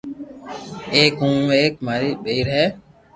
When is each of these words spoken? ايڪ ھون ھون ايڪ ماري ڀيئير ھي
ايڪ 0.93 1.13
ھون 1.21 1.33
ھون 1.39 1.49
ايڪ 1.59 1.73
ماري 1.85 2.09
ڀيئير 2.23 2.45
ھي 2.55 2.65